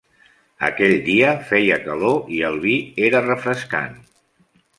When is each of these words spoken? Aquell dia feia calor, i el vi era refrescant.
Aquell 0.69 0.93
dia 1.09 1.33
feia 1.49 1.77
calor, 1.83 2.17
i 2.39 2.41
el 2.49 2.59
vi 2.65 2.75
era 3.11 3.23
refrescant. 3.27 3.95